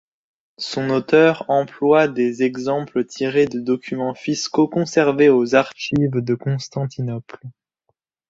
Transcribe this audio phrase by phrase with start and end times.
[0.57, 7.37] Son auteur emploie des exemples tirés de documents fiscaux conservés aux archives de Constantinople.